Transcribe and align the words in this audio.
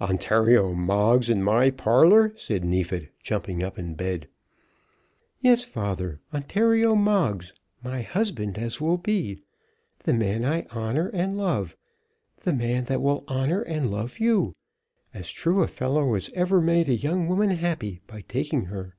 "Ontario 0.00 0.72
Moggs 0.72 1.28
in 1.28 1.42
my 1.42 1.68
parlour!" 1.70 2.32
said 2.34 2.64
Neefit, 2.64 3.10
jumping 3.22 3.62
up 3.62 3.78
in 3.78 3.92
bed. 3.92 4.26
"Yes, 5.42 5.64
father; 5.64 6.18
Ontario 6.32 6.94
Moggs, 6.94 7.52
my 7.84 8.00
husband, 8.00 8.56
as 8.56 8.80
will 8.80 8.96
be; 8.96 9.42
the 9.98 10.14
man 10.14 10.46
I 10.46 10.62
honour 10.74 11.08
and 11.12 11.36
love; 11.36 11.76
the 12.38 12.54
man 12.54 12.84
that 12.84 13.02
will 13.02 13.22
honour 13.28 13.60
and 13.60 13.90
love 13.90 14.18
you; 14.18 14.54
as 15.12 15.30
true 15.30 15.62
a 15.62 15.68
fellow 15.68 16.14
as 16.14 16.30
ever 16.34 16.62
made 16.62 16.88
a 16.88 16.94
young 16.94 17.28
woman 17.28 17.50
happy 17.50 18.00
by 18.06 18.22
taking 18.22 18.64
her. 18.72 18.96